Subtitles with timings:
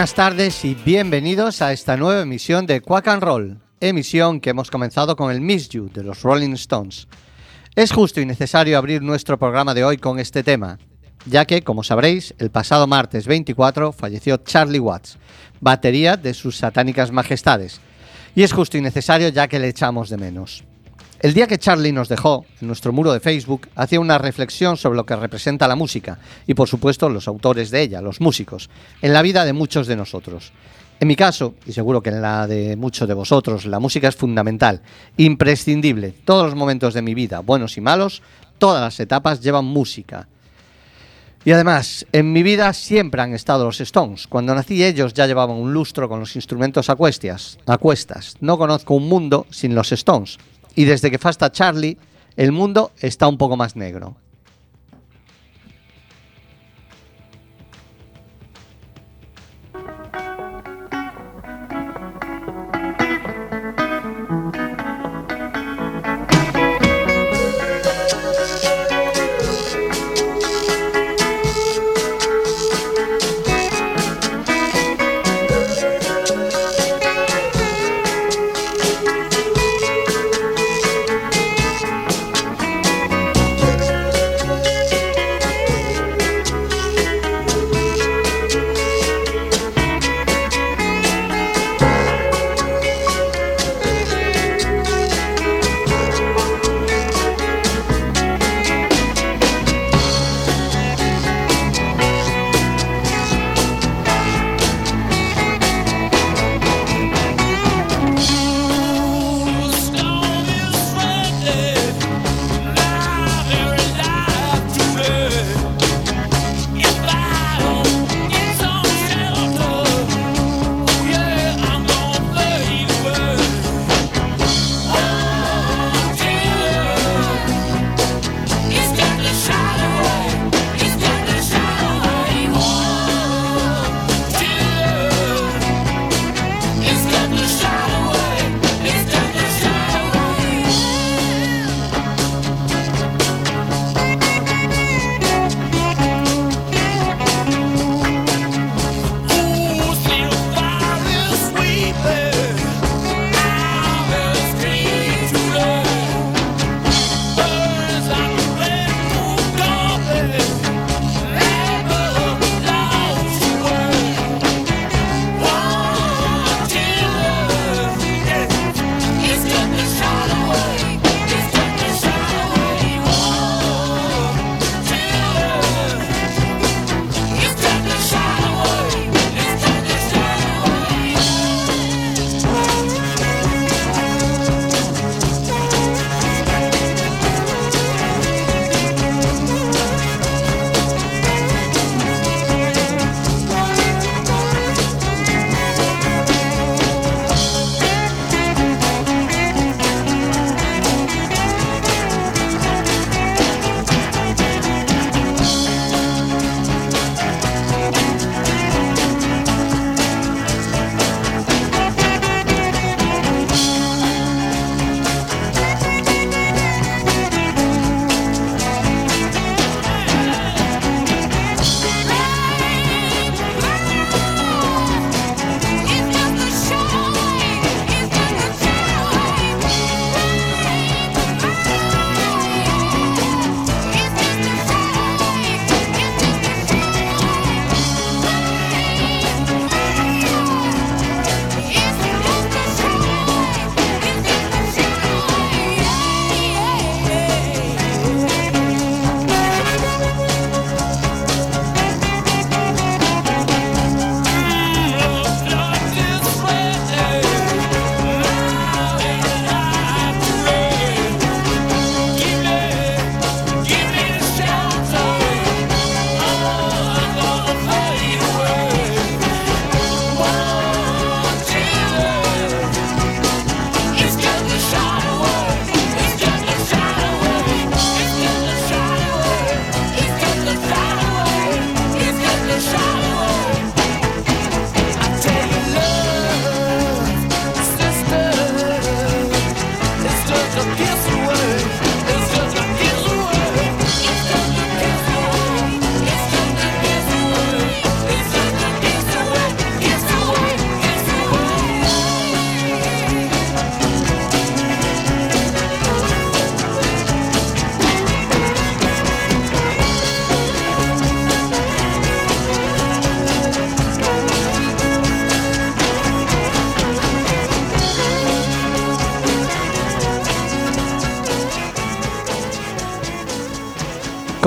[0.00, 4.70] Buenas tardes y bienvenidos a esta nueva emisión de Quack and Roll, emisión que hemos
[4.70, 7.06] comenzado con el Miss You de los Rolling Stones.
[7.76, 10.78] Es justo y necesario abrir nuestro programa de hoy con este tema,
[11.26, 15.18] ya que, como sabréis, el pasado martes 24 falleció Charlie Watts,
[15.60, 17.82] batería de sus satánicas majestades,
[18.34, 20.64] y es justo y necesario ya que le echamos de menos.
[21.20, 24.96] El día que Charlie nos dejó, en nuestro muro de Facebook, hacía una reflexión sobre
[24.96, 28.70] lo que representa la música y, por supuesto, los autores de ella, los músicos,
[29.02, 30.50] en la vida de muchos de nosotros.
[30.98, 34.16] En mi caso, y seguro que en la de muchos de vosotros, la música es
[34.16, 34.80] fundamental,
[35.18, 36.14] imprescindible.
[36.24, 38.22] Todos los momentos de mi vida, buenos y malos,
[38.56, 40.26] todas las etapas llevan música.
[41.44, 44.26] Y además, en mi vida siempre han estado los Stones.
[44.26, 47.58] Cuando nací ellos ya llevaban un lustro con los instrumentos a cuestas.
[48.40, 50.38] No conozco un mundo sin los Stones.
[50.80, 51.98] Y desde que fasta Charlie,
[52.36, 54.16] el mundo está un poco más negro.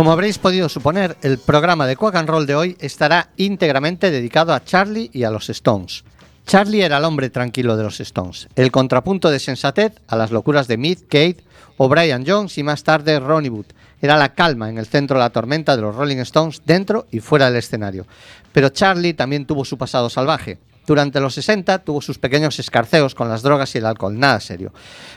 [0.03, 4.53] Como habréis podido suponer, el programa de Quack and Roll de hoy estará íntegramente dedicado
[4.53, 6.03] a Charlie y a los Stones.
[6.45, 10.67] Charlie era el hombre tranquilo de los Stones, el contrapunto de sensatez a las locuras
[10.67, 11.37] de Mead, Kate,
[11.77, 13.67] O'Brien Jones y más tarde Ronnie Wood.
[14.01, 17.21] Era la calma en el centro de la tormenta de los Rolling Stones dentro y
[17.21, 18.05] fuera del escenario.
[18.51, 20.57] Pero Charlie también tuvo su pasado salvaje.
[20.85, 24.73] Durante los 60 tuvo sus pequeños escarceos con las drogas y el alcohol, nada serio.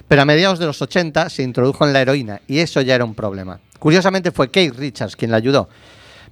[0.06, 3.04] Pero a mediados de los 80 se introdujo en la heroína y eso ya era
[3.04, 3.58] un problema.
[3.78, 5.68] Curiosamente fue Kate Richards quien la ayudó.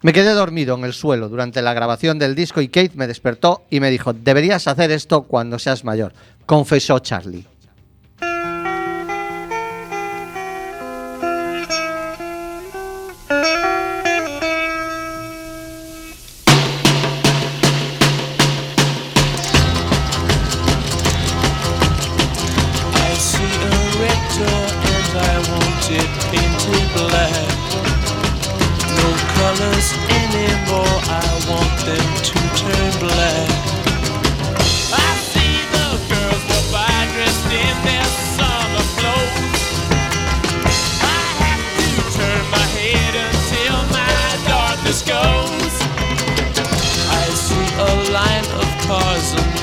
[0.03, 3.63] Me quedé dormido en el suelo durante la grabación del disco y Kate me despertó
[3.71, 6.13] y me dijo, deberías hacer esto cuando seas mayor,
[6.45, 7.47] confesó Charlie.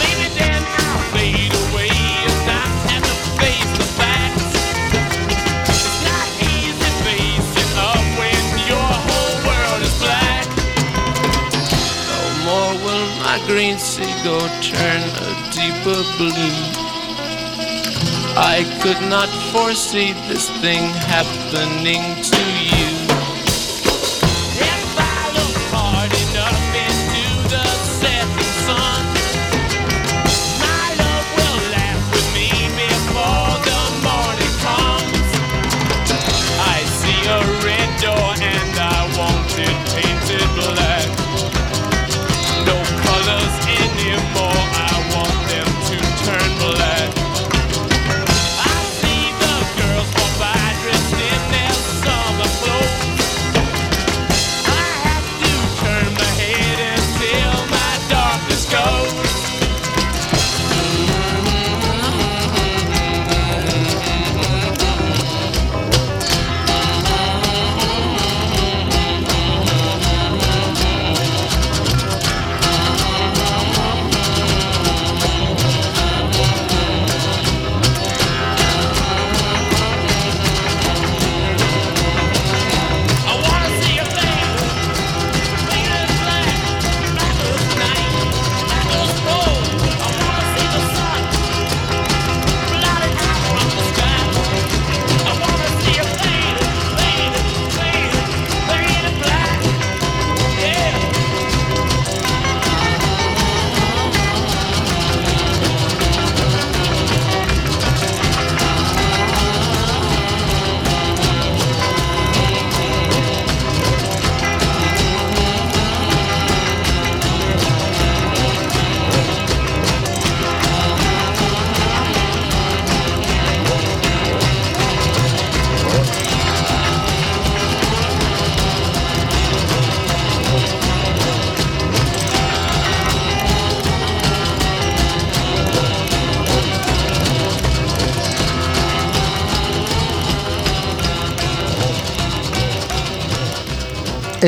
[0.00, 1.92] Maybe then I'll fade away
[2.28, 4.50] and not have to face the facts.
[5.68, 10.46] It's not easy facing up when your whole world is black.
[12.10, 13.78] No more will my green
[14.62, 16.56] turn a deeper blue.
[18.36, 22.57] I could not foresee this thing happening to you.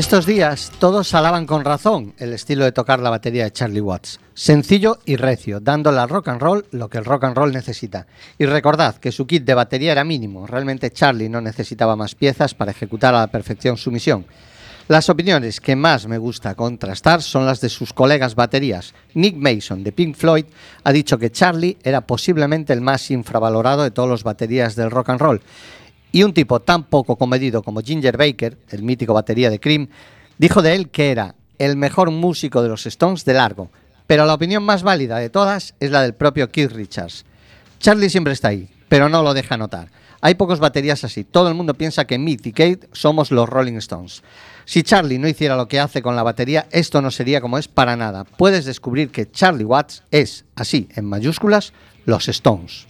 [0.01, 4.19] Estos días todos alaban con razón el estilo de tocar la batería de Charlie Watts.
[4.33, 8.07] Sencillo y recio, dándole al rock and roll lo que el rock and roll necesita.
[8.39, 12.55] Y recordad que su kit de batería era mínimo, realmente Charlie no necesitaba más piezas
[12.55, 14.25] para ejecutar a la perfección su misión.
[14.89, 18.95] Las opiniones que más me gusta contrastar son las de sus colegas baterías.
[19.13, 20.47] Nick Mason de Pink Floyd
[20.83, 25.11] ha dicho que Charlie era posiblemente el más infravalorado de todos los baterías del rock
[25.11, 25.43] and roll.
[26.13, 29.89] Y un tipo tan poco comedido como Ginger Baker, el mítico batería de Cream,
[30.39, 33.71] dijo de él que era el mejor músico de los Stones de largo.
[34.07, 37.25] Pero la opinión más válida de todas es la del propio Keith Richards.
[37.79, 39.89] Charlie siempre está ahí, pero no lo deja notar.
[40.23, 41.25] Hay pocos baterías así.
[41.25, 44.23] Todo el mundo piensa que Mick y Kate somos los Rolling Stones.
[44.65, 47.69] Si Charlie no hiciera lo que hace con la batería, esto no sería como es
[47.69, 48.25] para nada.
[48.25, 51.73] Puedes descubrir que Charlie Watts es, así, en mayúsculas,
[52.05, 52.87] los Stones.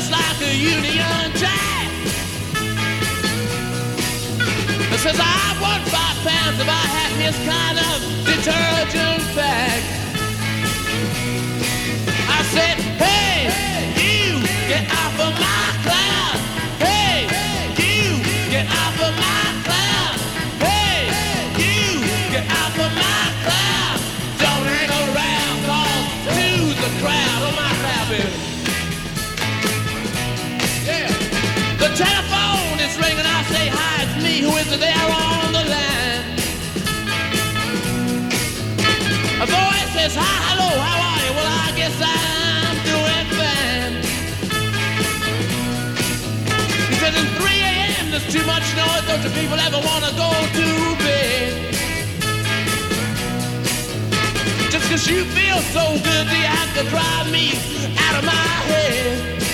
[0.00, 1.90] Just like a Union Jack.
[4.96, 9.82] Says I want five pounds if I had this kind of detergent bag.
[12.28, 13.48] I said, hey,
[14.00, 15.49] you get off of my
[40.00, 41.32] says hi, hello, how are you?
[41.36, 43.92] Well, I guess I'm doing fine.
[46.88, 48.04] He says it's 3 a.m.
[48.08, 49.04] There's too much noise.
[49.04, 50.68] Don't you people ever want to go to
[51.04, 51.52] bed?
[54.72, 57.46] Just 'cause you feel so good, you have to drive me
[58.04, 59.44] out of my head?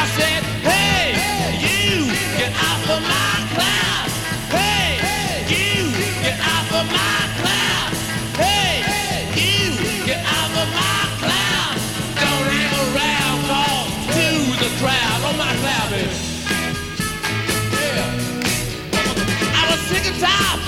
[0.00, 1.04] I said, hey,
[1.64, 4.08] you get off of my cloud.
[4.52, 4.90] Hey,
[5.48, 5.88] you
[6.24, 7.37] get off of my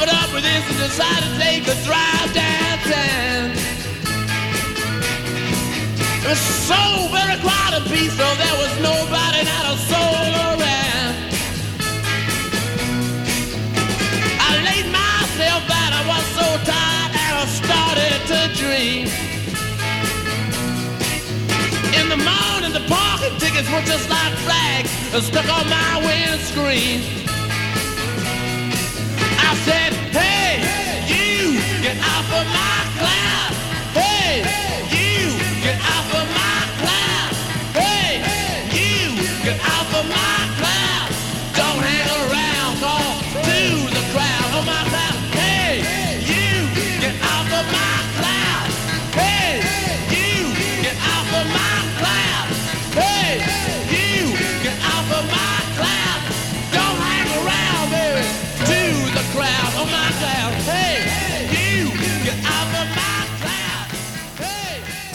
[0.06, 3.50] tired, up with this, and decided to take a drive downtown.
[6.22, 11.14] It was so very quiet and peaceful, there was nobody, not a soul around.
[14.40, 19.06] I laid myself down, I was so tired, and I started to dream.
[21.98, 24.90] In the morning, the parking tickets were just like flags
[25.22, 27.19] stuck on my windscreen.
[32.44, 32.79] tonight.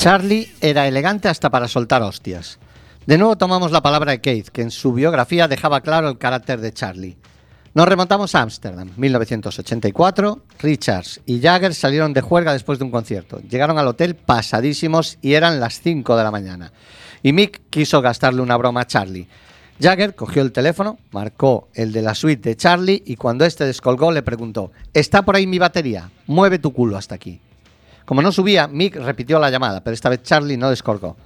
[0.05, 2.59] Charlie era elegante hasta para soltar hostias.
[3.07, 6.61] De nuevo tomamos la palabra de Keith, que en su biografía dejaba claro el carácter
[6.61, 7.17] de Charlie.
[7.73, 10.43] Nos remontamos a Ámsterdam, 1984.
[10.59, 13.39] Richards y Jagger salieron de juerga después de un concierto.
[13.49, 16.71] Llegaron al hotel pasadísimos y eran las 5 de la mañana.
[17.23, 19.27] Y Mick quiso gastarle una broma a Charlie.
[19.81, 24.11] Jagger cogió el teléfono, marcó el de la suite de Charlie y cuando este descolgó
[24.11, 26.11] le preguntó, ¿está por ahí mi batería?
[26.27, 27.41] Mueve tu culo hasta aquí.
[28.05, 31.17] Como no subía, Mick repitió la llamada, pero esta vez Charlie no descolgó.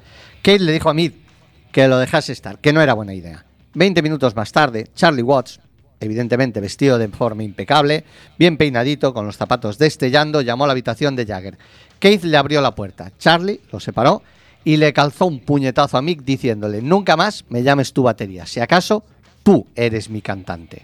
[0.41, 1.13] Kate le dijo a Mick
[1.71, 3.45] que lo dejase estar, que no era buena idea.
[3.73, 5.59] Veinte minutos más tarde, Charlie Watts,
[5.99, 8.05] evidentemente vestido de forma impecable,
[8.37, 11.57] bien peinadito, con los zapatos destellando, llamó a la habitación de Jagger.
[11.99, 13.11] Keith le abrió la puerta.
[13.19, 14.23] Charlie lo separó
[14.63, 18.59] y le calzó un puñetazo a Mick diciéndole, nunca más me llames tu batería, si
[18.59, 19.03] acaso
[19.43, 20.83] tú eres mi cantante.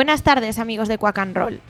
[0.00, 1.60] Buenas tardes, amigos de Quack and Roll.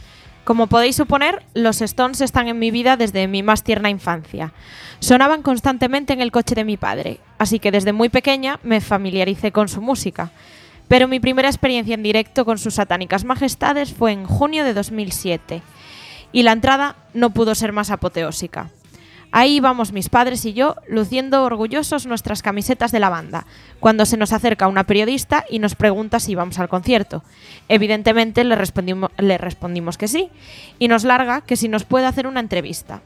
[0.44, 4.52] Como podéis suponer, los Stones están en mi vida desde mi más tierna infancia.
[5.00, 9.50] Sonaban constantemente en el coche de mi padre, así que desde muy pequeña me familiaricé
[9.50, 10.30] con su música.
[10.86, 15.60] Pero mi primera experiencia en directo con sus satánicas majestades fue en junio de 2007,
[16.30, 18.70] y la entrada no pudo ser más apoteósica.
[19.32, 23.46] Ahí íbamos mis padres y yo, luciendo orgullosos nuestras camisetas de la banda,
[23.78, 27.22] cuando se nos acerca una periodista y nos pregunta si vamos al concierto.
[27.68, 30.30] Evidentemente le, respondimos, le respondimos que sí,
[30.80, 33.02] y nos larga que si nos puede hacer una entrevista.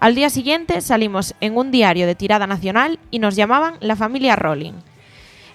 [0.00, 4.36] Al día siguiente salimos en un diario de tirada nacional y nos llamaban la familia
[4.36, 4.74] Rolling.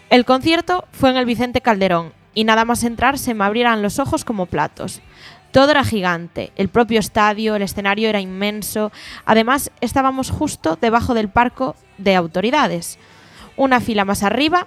[0.10, 3.99] El concierto fue en el Vicente Calderón y nada más entrar se me abrieran los
[3.99, 5.02] ojos como platos.
[5.53, 8.91] Todo era gigante, el propio estadio, el escenario era inmenso,
[9.23, 12.97] además estábamos justo debajo del parco de autoridades.
[13.55, 14.65] Una fila más arriba,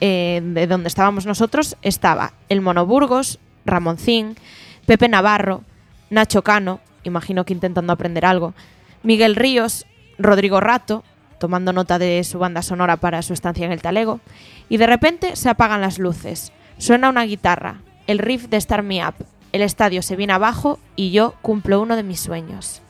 [0.00, 4.36] eh, de donde estábamos nosotros, estaba el Mono Burgos, Ramoncín,
[4.86, 5.62] Pepe Navarro,
[6.08, 8.54] Nacho Cano, imagino que intentando aprender algo,
[9.02, 9.84] Miguel Ríos,
[10.16, 11.04] Rodrigo Rato,
[11.38, 14.20] tomando nota de su banda sonora para su estancia en el Talego,
[14.70, 16.50] y de repente se apagan las luces.
[16.78, 19.16] Suena una guitarra, el riff de Start Me Up,
[19.54, 22.82] el estadio se viene abajo y yo cumplo uno de mis sueños.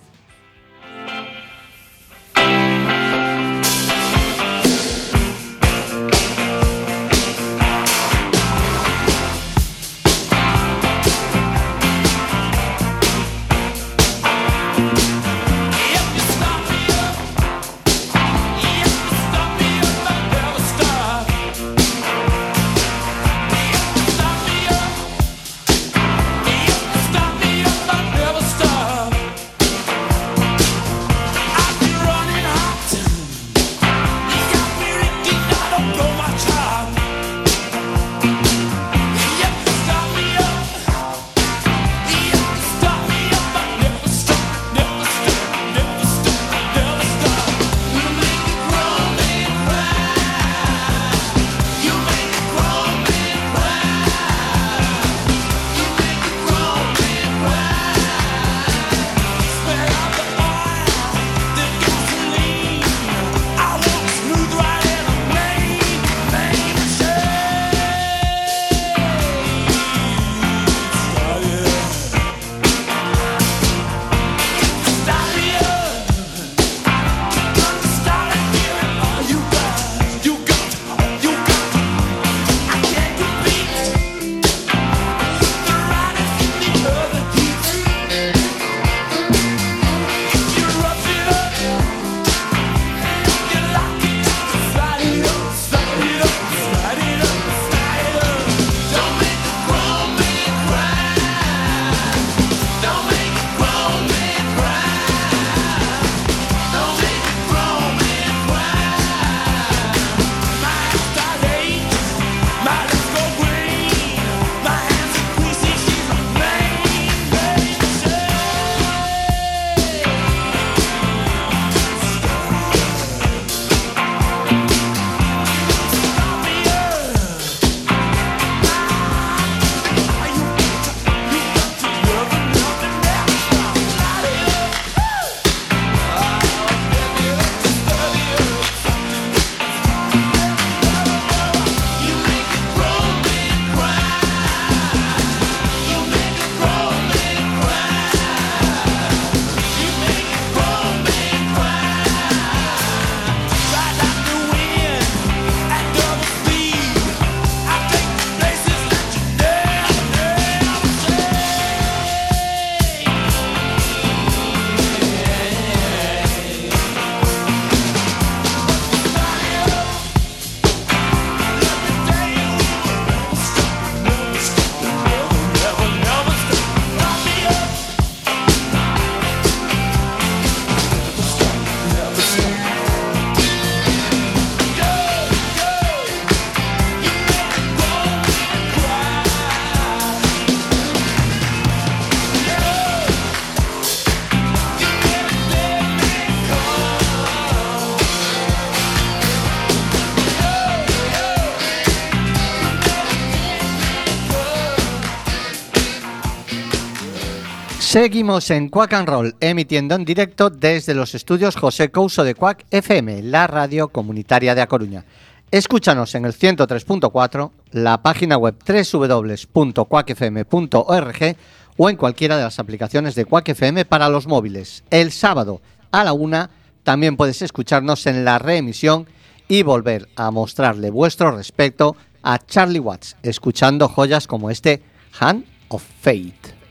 [207.95, 212.67] Seguimos en Quack and Roll, emitiendo en directo desde los estudios José Couso de Quack
[212.73, 215.05] FM, la radio comunitaria de A Coruña.
[215.53, 221.37] Escúchanos en el 103.4, la página web www.quackfm.org
[221.77, 224.83] o en cualquiera de las aplicaciones de Quack FM para los móviles.
[224.91, 225.61] El sábado
[225.93, 226.51] a la una
[226.83, 229.07] también puedes escucharnos en la reemisión
[229.47, 234.83] y volver a mostrarle vuestro respeto a Charlie Watts, escuchando joyas como este
[235.21, 236.64] Hand of Fate.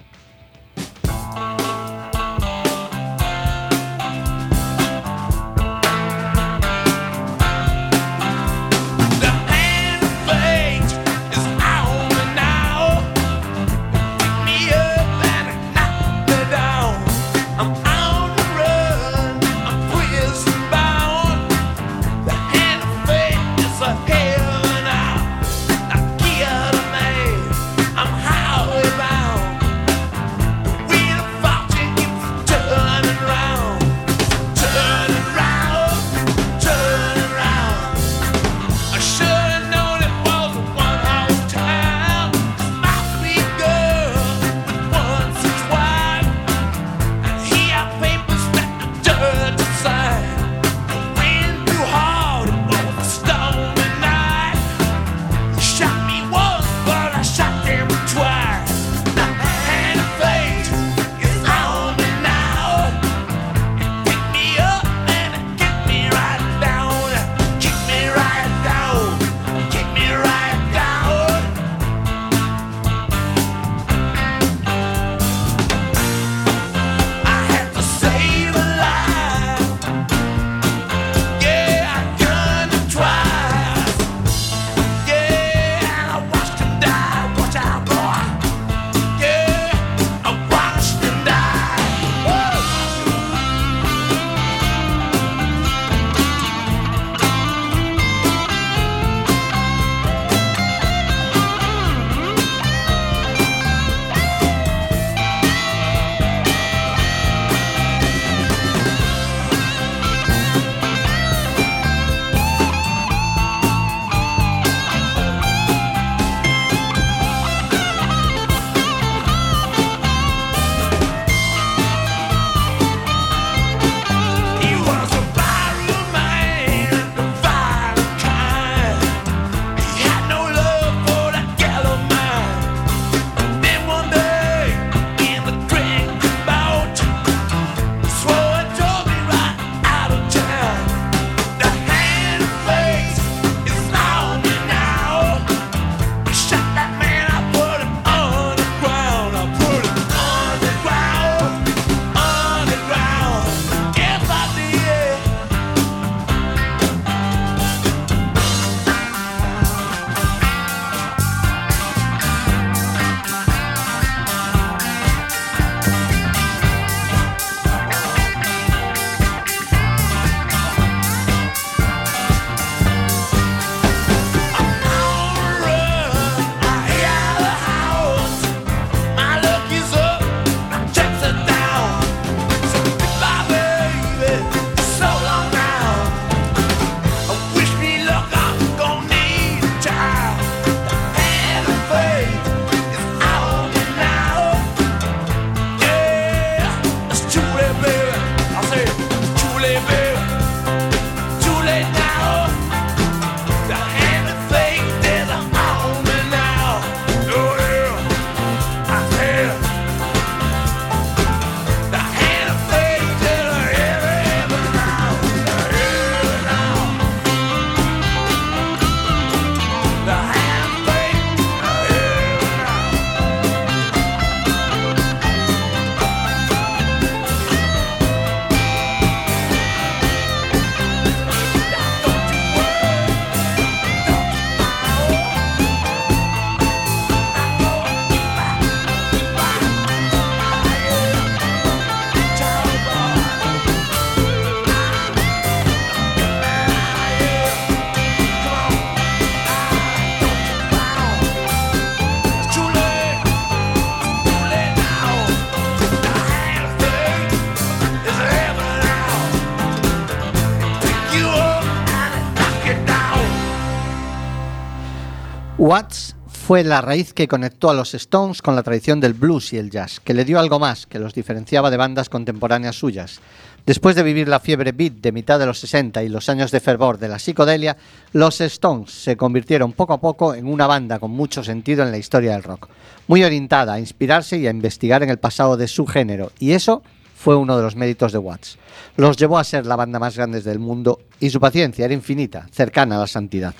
[266.53, 269.71] Fue la raíz que conectó a los Stones con la tradición del blues y el
[269.71, 273.21] jazz, que le dio algo más que los diferenciaba de bandas contemporáneas suyas.
[273.65, 276.59] Después de vivir la fiebre beat de mitad de los 60 y los años de
[276.59, 277.75] fervor de la psicodelia,
[278.11, 281.97] los Stones se convirtieron poco a poco en una banda con mucho sentido en la
[281.97, 282.69] historia del rock,
[283.07, 286.83] muy orientada a inspirarse y a investigar en el pasado de su género, y eso
[287.15, 288.59] fue uno de los méritos de Watts.
[288.95, 292.45] Los llevó a ser la banda más grande del mundo y su paciencia era infinita,
[292.51, 293.55] cercana a la santidad.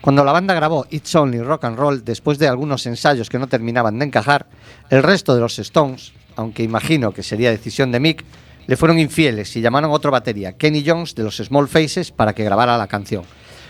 [0.00, 3.48] Cuando la banda grabó It's Only Rock and Roll, después de algunos ensayos que no
[3.48, 4.46] terminaban de encajar,
[4.88, 8.24] el resto de los Stones, aunque imagino que sería decisión de Mick,
[8.66, 12.32] le fueron infieles y llamaron a otro batería, Kenny Jones de los Small Faces, para
[12.32, 13.24] que grabara la canción.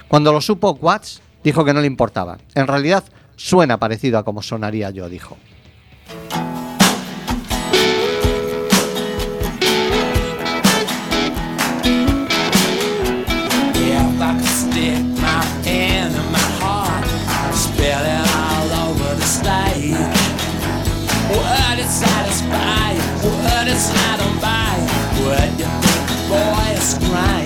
[0.06, 2.38] Cuando lo supo Watts, dijo que no le importaba.
[2.54, 3.02] En realidad,
[3.34, 5.36] suena parecido a como sonaría yo, dijo.
[23.88, 24.76] I don't buy
[25.24, 25.48] what
[26.28, 27.39] boy is crying.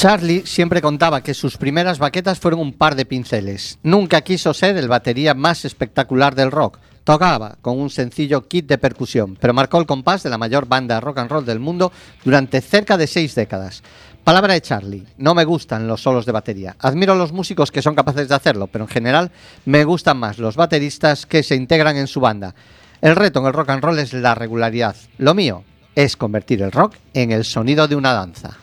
[0.00, 3.78] Charlie siempre contaba que sus primeras baquetas fueron un par de pinceles.
[3.82, 6.78] Nunca quiso ser el batería más espectacular del rock.
[7.04, 11.00] Tocaba con un sencillo kit de percusión, pero marcó el compás de la mayor banda
[11.00, 11.92] rock and roll del mundo
[12.24, 13.82] durante cerca de seis décadas.
[14.24, 16.76] Palabra de Charlie, no me gustan los solos de batería.
[16.78, 19.30] Admiro a los músicos que son capaces de hacerlo, pero en general
[19.66, 22.54] me gustan más los bateristas que se integran en su banda.
[23.02, 24.96] El reto en el rock and roll es la regularidad.
[25.18, 25.62] Lo mío
[25.94, 28.56] es convertir el rock en el sonido de una danza.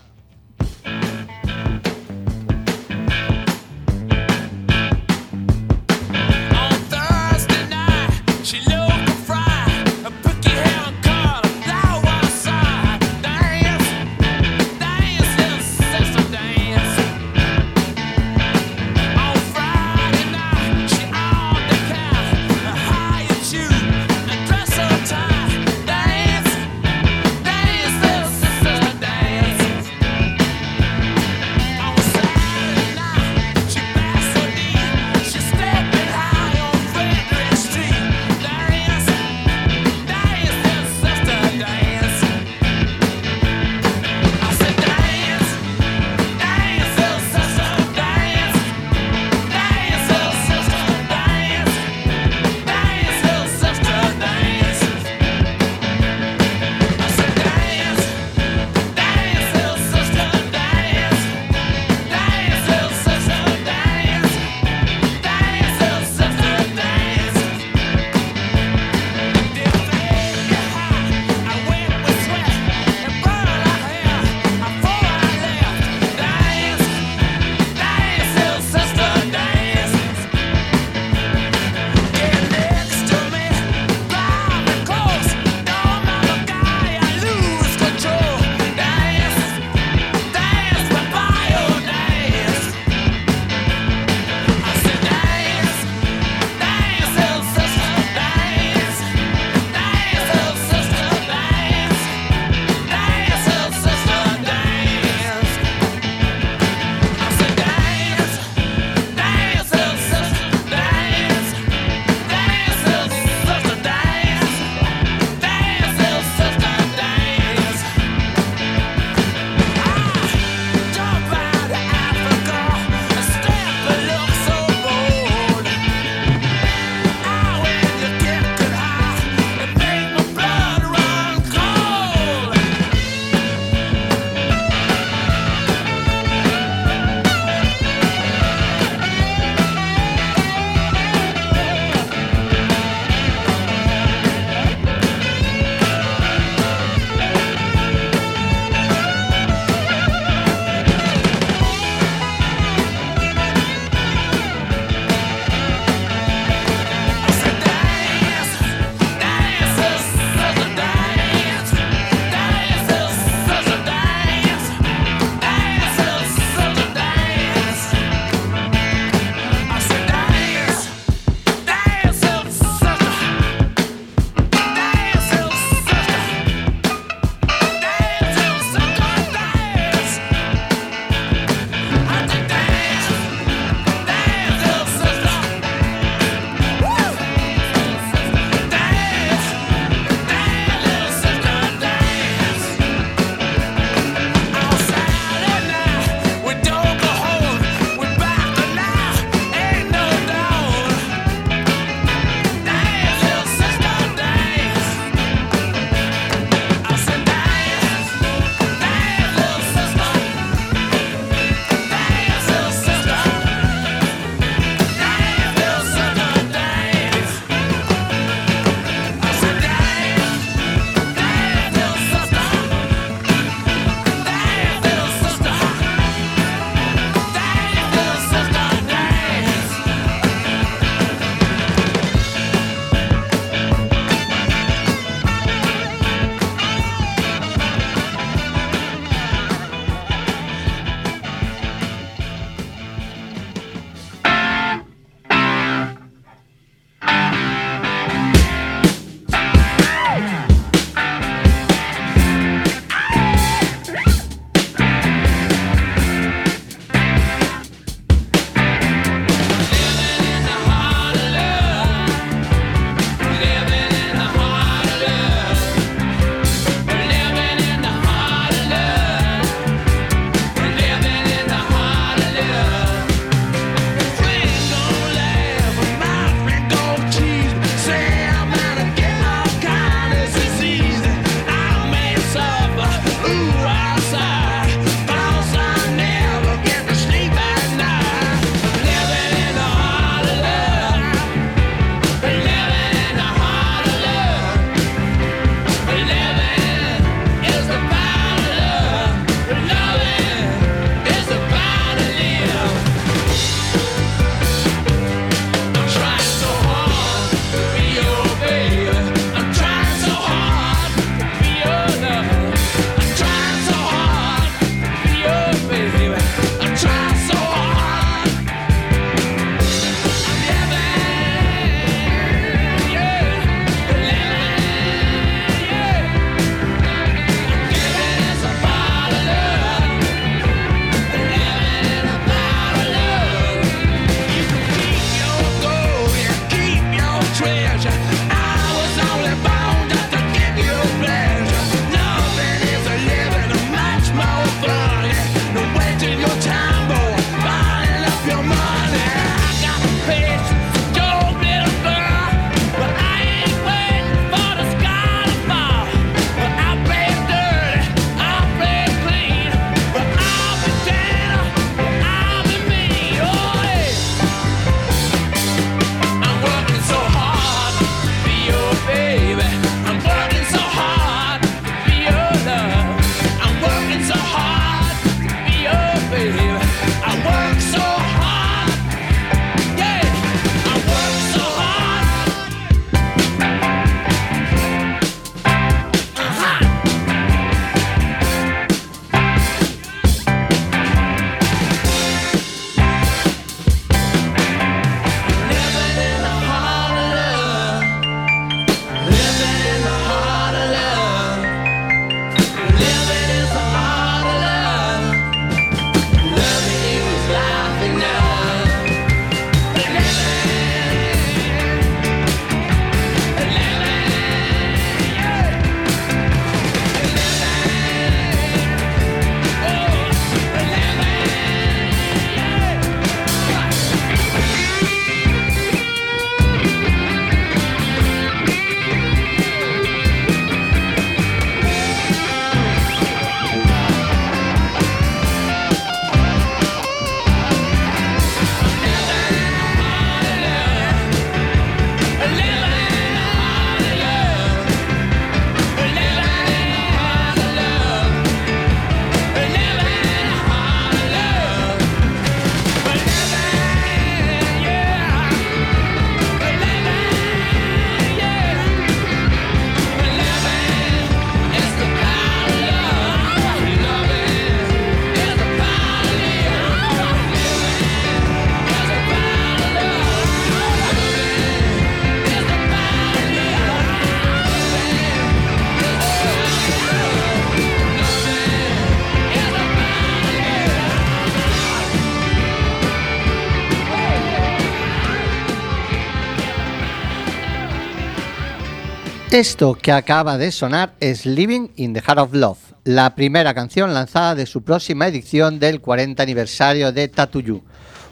[489.32, 493.94] Esto que acaba de sonar es Living in the Heart of Love, la primera canción
[493.94, 497.64] lanzada de su próxima edición del 40 aniversario de Tattoo You,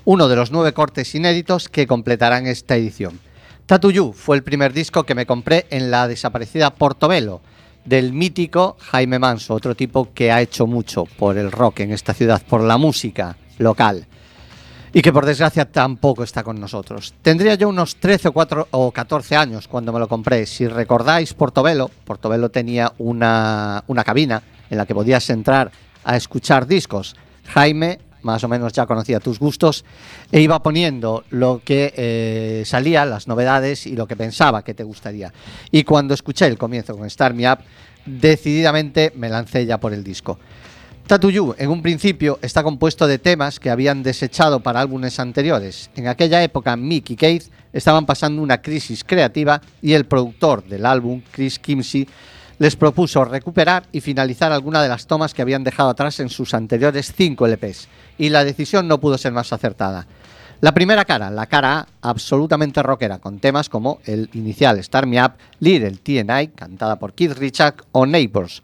[0.04, 3.22] uno de los nueve cortes inéditos que completarán esta edición.
[3.66, 7.40] Tattoo You fue el primer disco que me compré en la desaparecida Portobelo,
[7.86, 12.14] del mítico Jaime Manso, otro tipo que ha hecho mucho por el rock en esta
[12.14, 14.06] ciudad, por la música local
[14.96, 17.14] y que por desgracia tampoco está con nosotros.
[17.22, 20.46] Tendría yo unos 13 o, 4, o 14 años cuando me lo compré.
[20.46, 25.70] Si recordáis Portobelo, Portobelo tenía una, una cabina en la que podías entrar
[26.06, 27.14] a escuchar discos.
[27.48, 29.84] Jaime más o menos ya conocía tus gustos
[30.32, 34.86] e iba poniendo lo que eh, salía, las novedades y lo que pensaba que te
[34.86, 35.34] gustaría.
[35.72, 37.60] Y cuando escuché el comienzo con Start Me Up,
[38.06, 40.40] decididamente me lancé ya por el disco.
[41.08, 45.92] Tattoo You, en un principio, está compuesto de temas que habían desechado para álbumes anteriores.
[45.96, 47.44] En aquella época, Mick y Keith
[47.74, 52.08] estaban pasando una crisis creativa y el productor del álbum, Chris Kimsey,
[52.58, 56.56] les propuso recuperar y finalizar alguna de las tomas que habían dejado atrás en sus
[56.56, 57.88] anteriores 5 LPs.
[58.18, 60.08] Y la decisión no pudo ser más acertada.
[60.62, 65.24] La primera cara, la cara A, absolutamente rockera, con temas como el inicial Start Me
[65.24, 68.64] Up, Little TNI, cantada por Keith Richard, o Neighbors.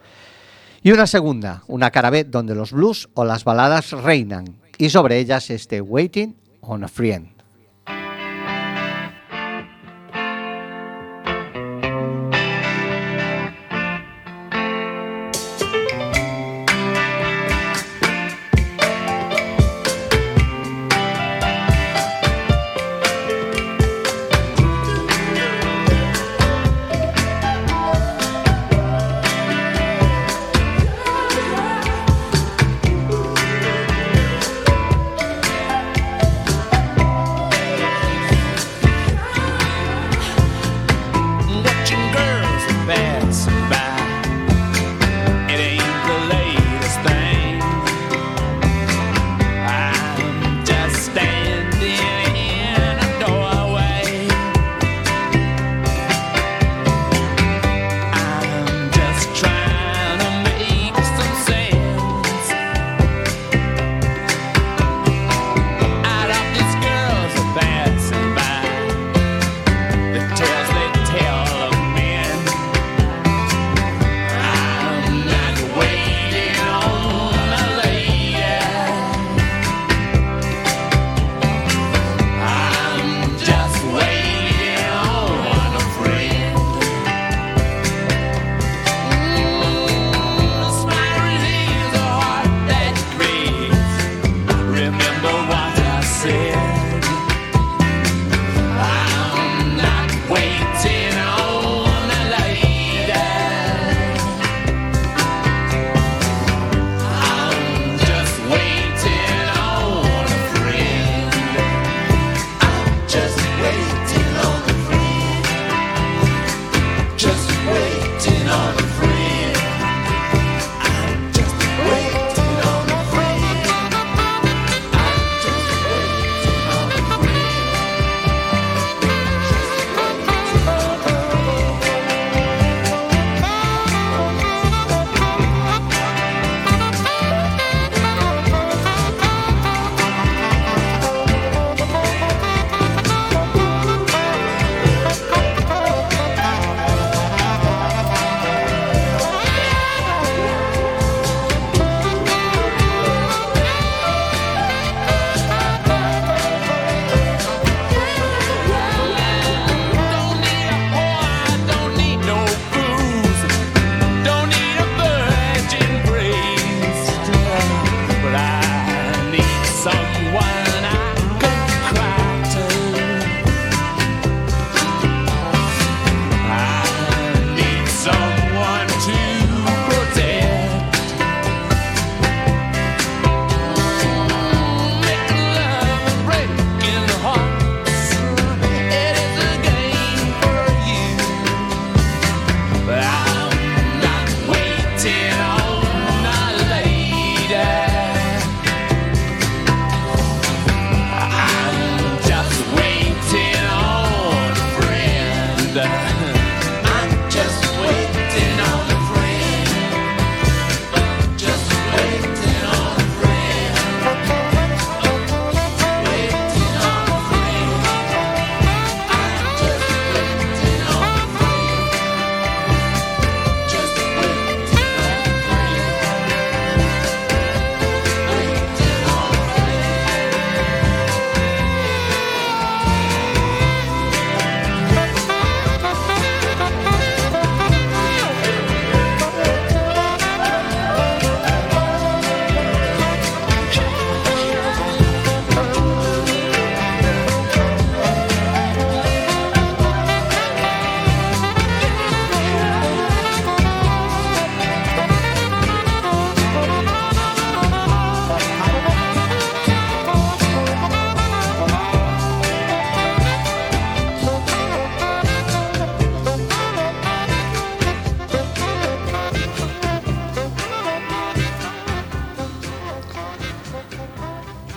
[0.83, 5.51] Y una segunda, una cara donde los blues o las baladas reinan, y sobre ellas
[5.51, 7.40] este Waiting on a Friend.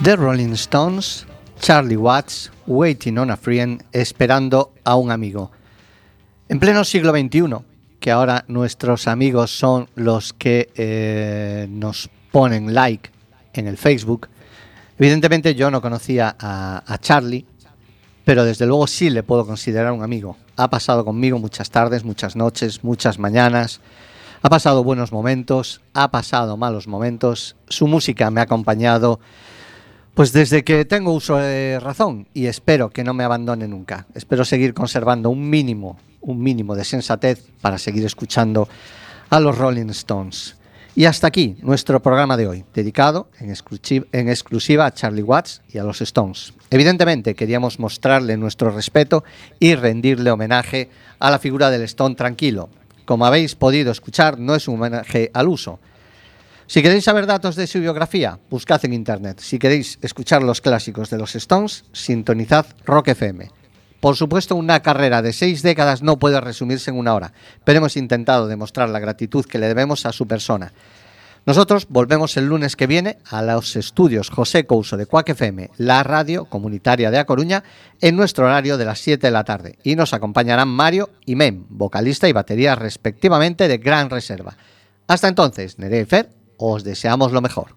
[0.05, 1.25] The Rolling Stones,
[1.59, 5.49] Charlie Watts, Waiting on a Friend, esperando a un amigo.
[6.47, 7.55] En pleno siglo XXI,
[7.99, 13.09] que ahora nuestros amigos son los que eh, nos ponen like
[13.53, 14.29] en el Facebook,
[14.99, 17.47] evidentemente yo no conocía a, a Charlie,
[18.23, 20.37] pero desde luego sí le puedo considerar un amigo.
[20.55, 23.81] Ha pasado conmigo muchas tardes, muchas noches, muchas mañanas.
[24.43, 27.55] Ha pasado buenos momentos, ha pasado malos momentos.
[27.69, 29.19] Su música me ha acompañado
[30.15, 34.07] pues desde que tengo uso de razón y espero que no me abandone nunca.
[34.15, 38.67] Espero seguir conservando un mínimo, un mínimo de sensatez para seguir escuchando
[39.29, 40.55] a los Rolling Stones.
[40.95, 45.61] Y hasta aquí nuestro programa de hoy, dedicado en, exclusi- en exclusiva a Charlie Watts
[45.69, 46.53] y a los Stones.
[46.69, 49.25] Evidentemente queríamos mostrarle nuestro respeto
[49.59, 50.89] y rendirle homenaje
[51.19, 52.69] a la figura del Stone tranquilo.
[53.03, 55.79] Como habéis podido escuchar, no es un homenaje al uso,
[56.67, 59.39] si queréis saber datos de su biografía, buscad en internet.
[59.39, 63.51] Si queréis escuchar los clásicos de los Stones, sintonizad Rock FM.
[63.99, 67.97] Por supuesto, una carrera de seis décadas no puede resumirse en una hora, pero hemos
[67.97, 70.73] intentado demostrar la gratitud que le debemos a su persona.
[71.45, 76.01] Nosotros volvemos el lunes que viene a los estudios José Couso de Cuac FM, la
[76.01, 77.63] radio comunitaria de A Coruña,
[78.01, 79.77] en nuestro horario de las 7 de la tarde.
[79.83, 84.57] Y nos acompañarán Mario y Mem, vocalista y batería respectivamente de Gran Reserva.
[85.07, 86.25] Hasta entonces, Nerea
[86.57, 87.75] os deseamos lo mejor.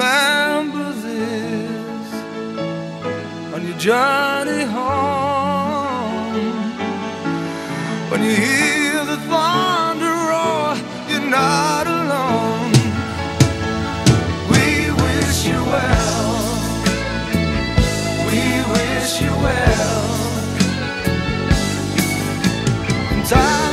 [0.00, 2.10] Remember this.
[19.42, 20.10] well.
[23.30, 23.69] time.